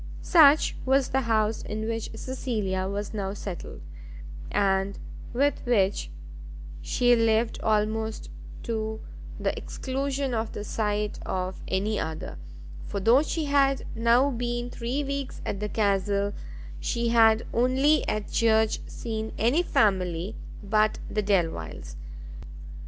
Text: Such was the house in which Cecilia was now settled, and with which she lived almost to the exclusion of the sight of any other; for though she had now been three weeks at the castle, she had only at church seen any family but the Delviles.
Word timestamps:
Such 0.23 0.75
was 0.83 1.09
the 1.09 1.21
house 1.21 1.61
in 1.61 1.87
which 1.87 2.09
Cecilia 2.15 2.87
was 2.87 3.13
now 3.13 3.35
settled, 3.35 3.81
and 4.49 4.97
with 5.31 5.63
which 5.65 6.09
she 6.81 7.15
lived 7.15 7.61
almost 7.61 8.31
to 8.63 8.99
the 9.39 9.55
exclusion 9.55 10.33
of 10.33 10.53
the 10.53 10.63
sight 10.63 11.19
of 11.23 11.61
any 11.67 11.99
other; 11.99 12.39
for 12.87 12.99
though 12.99 13.21
she 13.21 13.45
had 13.45 13.85
now 13.93 14.31
been 14.31 14.71
three 14.71 15.03
weeks 15.03 15.39
at 15.45 15.59
the 15.59 15.69
castle, 15.69 16.33
she 16.79 17.09
had 17.09 17.45
only 17.53 18.03
at 18.07 18.31
church 18.31 18.79
seen 18.87 19.31
any 19.37 19.61
family 19.61 20.35
but 20.63 20.97
the 21.11 21.21
Delviles. 21.21 21.95